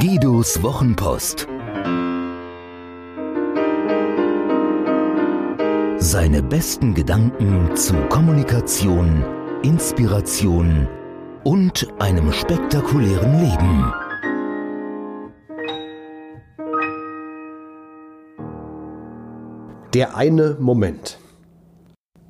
[0.00, 1.46] Guidos Wochenpost.
[5.98, 9.22] Seine besten Gedanken zu Kommunikation,
[9.62, 10.88] Inspiration
[11.44, 13.92] und einem spektakulären Leben.
[19.92, 21.18] Der eine Moment.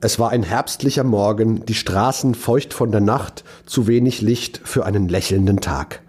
[0.01, 4.87] Es war ein herbstlicher Morgen, die Straßen feucht von der Nacht, zu wenig Licht für
[4.87, 6.03] einen lächelnden Tag.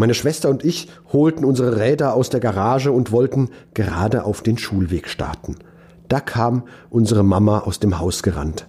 [0.00, 4.56] Meine Schwester und ich holten unsere Räder aus der Garage und wollten gerade auf den
[4.56, 5.56] Schulweg starten.
[6.08, 8.66] Da kam unsere Mama aus dem Haus gerannt.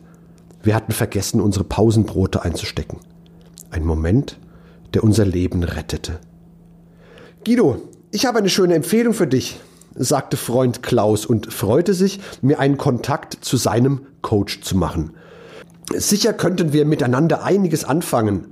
[0.62, 3.00] Wir hatten vergessen, unsere Pausenbrote einzustecken.
[3.70, 4.40] Ein Moment,
[4.94, 6.20] der unser Leben rettete.
[7.46, 7.78] Guido,
[8.12, 9.58] ich habe eine schöne Empfehlung für dich,
[9.96, 15.12] sagte Freund Klaus und freute sich, mir einen Kontakt zu seinem Coach zu machen.
[15.96, 18.48] Sicher könnten wir miteinander einiges anfangen.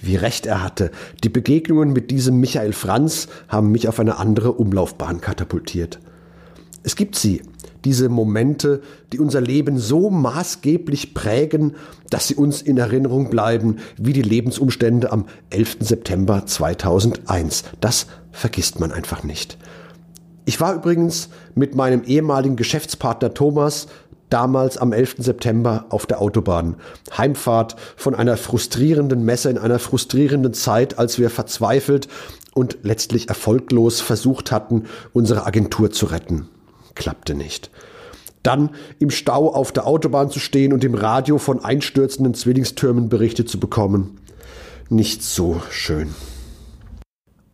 [0.00, 0.90] Wie recht er hatte.
[1.22, 5.98] Die Begegnungen mit diesem Michael Franz haben mich auf eine andere Umlaufbahn katapultiert.
[6.82, 7.42] Es gibt sie,
[7.84, 11.76] diese Momente, die unser Leben so maßgeblich prägen,
[12.08, 15.78] dass sie uns in Erinnerung bleiben, wie die Lebensumstände am 11.
[15.80, 17.64] September 2001.
[17.80, 19.58] Das vergisst man einfach nicht.
[20.44, 23.86] Ich war übrigens mit meinem ehemaligen Geschäftspartner Thomas
[24.30, 25.16] damals am 11.
[25.18, 26.76] September auf der Autobahn.
[27.16, 32.08] Heimfahrt von einer frustrierenden Messe in einer frustrierenden Zeit, als wir verzweifelt
[32.54, 36.48] und letztlich erfolglos versucht hatten, unsere Agentur zu retten.
[36.94, 37.70] Klappte nicht.
[38.42, 43.48] Dann im Stau auf der Autobahn zu stehen und im Radio von einstürzenden Zwillingstürmen berichtet
[43.50, 44.18] zu bekommen.
[44.88, 46.14] Nicht so schön.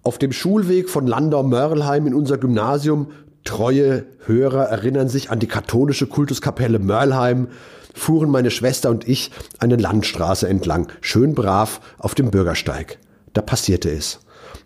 [0.03, 3.09] Auf dem Schulweg von Landau-Mörlheim in unser Gymnasium
[3.47, 7.49] Treue Hörer erinnern sich an die katholische Kultuskapelle Mörlheim,
[7.95, 12.99] fuhren meine Schwester und ich eine Landstraße entlang, schön brav auf dem Bürgersteig.
[13.33, 14.19] Da passierte es.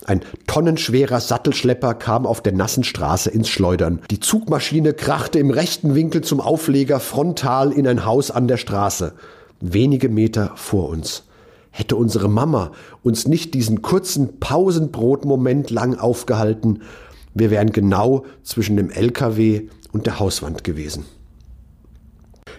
[0.06, 4.00] Ein tonnenschwerer Sattelschlepper kam auf der nassen Straße ins Schleudern.
[4.10, 9.12] Die Zugmaschine krachte im rechten Winkel zum Aufleger frontal in ein Haus an der Straße,
[9.60, 11.24] wenige Meter vor uns.
[11.70, 16.80] Hätte unsere Mama uns nicht diesen kurzen Pausenbrotmoment lang aufgehalten,
[17.34, 21.04] wir wären genau zwischen dem LKW und der Hauswand gewesen.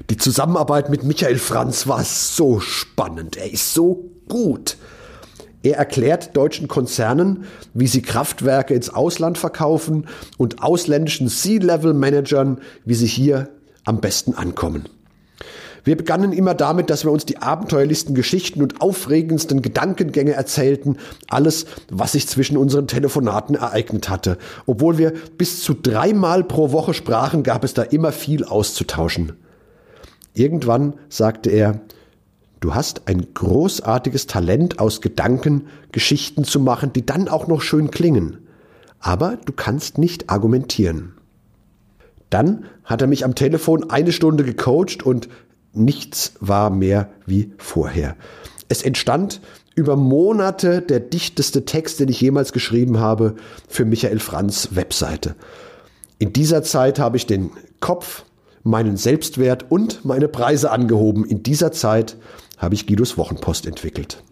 [0.09, 3.37] Die Zusammenarbeit mit Michael Franz war so spannend.
[3.37, 4.77] Er ist so gut.
[5.63, 13.05] Er erklärt deutschen Konzernen, wie sie Kraftwerke ins Ausland verkaufen und ausländischen C-Level-Managern, wie sie
[13.05, 13.49] hier
[13.85, 14.85] am besten ankommen.
[15.83, 20.97] Wir begannen immer damit, dass wir uns die abenteuerlichsten Geschichten und aufregendsten Gedankengänge erzählten,
[21.27, 24.37] alles, was sich zwischen unseren Telefonaten ereignet hatte.
[24.65, 29.33] Obwohl wir bis zu dreimal pro Woche sprachen, gab es da immer viel auszutauschen.
[30.33, 31.81] Irgendwann sagte er,
[32.61, 37.89] Du hast ein großartiges Talent aus Gedanken, Geschichten zu machen, die dann auch noch schön
[37.89, 38.37] klingen.
[38.99, 41.13] Aber du kannst nicht argumentieren.
[42.29, 45.27] Dann hat er mich am Telefon eine Stunde gecoacht und
[45.73, 48.15] nichts war mehr wie vorher.
[48.69, 49.41] Es entstand
[49.75, 53.35] über Monate der dichteste Text, den ich jemals geschrieben habe
[53.67, 55.35] für Michael Franz Webseite.
[56.19, 58.25] In dieser Zeit habe ich den Kopf,
[58.63, 61.25] meinen Selbstwert und meine Preise angehoben.
[61.25, 62.15] In dieser Zeit
[62.57, 64.23] habe ich Guidos Wochenpost entwickelt.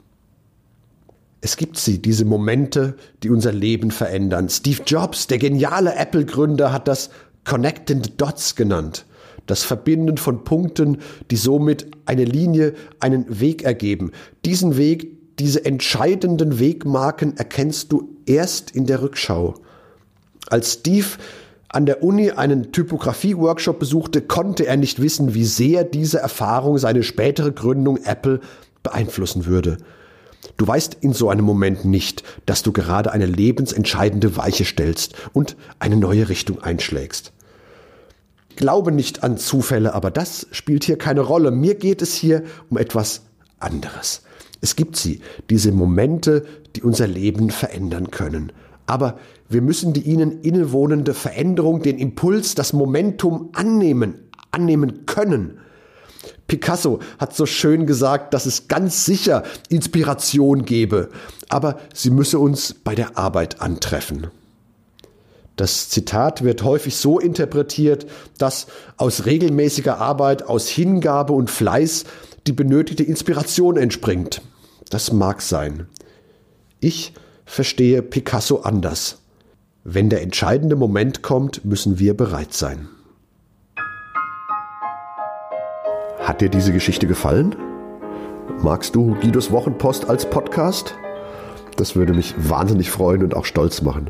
[1.42, 4.50] Es gibt sie, diese Momente, die unser Leben verändern.
[4.50, 7.10] Steve Jobs, der geniale Apple-Gründer, hat das
[7.46, 9.06] Connecting Dots genannt
[9.50, 11.00] das Verbinden von Punkten,
[11.32, 14.12] die somit eine Linie, einen Weg ergeben.
[14.46, 19.56] Diesen Weg, diese entscheidenden Wegmarken erkennst du erst in der Rückschau.
[20.50, 21.08] Als Steve
[21.68, 27.04] an der Uni einen Typografie-Workshop besuchte, konnte er nicht wissen, wie sehr diese Erfahrung seine
[27.04, 28.42] spätere Gründung Apple
[28.84, 29.78] beeinflussen würde.
[30.58, 35.58] Du weißt in so einem Moment nicht, dass du gerade eine lebensentscheidende Weiche stellst und
[35.80, 37.34] eine neue Richtung einschlägst
[38.60, 41.50] glaube nicht an Zufälle, aber das spielt hier keine Rolle.
[41.50, 43.22] Mir geht es hier um etwas
[43.58, 44.22] anderes.
[44.60, 46.46] Es gibt sie, diese Momente,
[46.76, 48.52] die unser Leben verändern können.
[48.86, 49.18] Aber
[49.48, 54.16] wir müssen die ihnen innewohnende Veränderung, den Impuls, das Momentum annehmen,
[54.52, 55.60] annehmen können.
[56.48, 61.10] Picasso hat so schön gesagt, dass es ganz sicher Inspiration gebe,
[61.48, 64.28] aber sie müsse uns bei der Arbeit antreffen.
[65.60, 68.06] Das Zitat wird häufig so interpretiert,
[68.38, 72.06] dass aus regelmäßiger Arbeit, aus Hingabe und Fleiß
[72.48, 74.42] die benötigte Inspiration entspringt.
[74.90, 75.88] Das mag sein.
[76.80, 77.14] Ich
[77.44, 79.18] verstehe Picasso anders.
[79.84, 82.88] Wenn der entscheidende Moment kommt, müssen wir bereit sein.
[86.20, 87.54] Hat dir diese Geschichte gefallen?
[88.62, 90.96] Magst du Guidos Wochenpost als Podcast?
[91.76, 94.10] Das würde mich wahnsinnig freuen und auch stolz machen.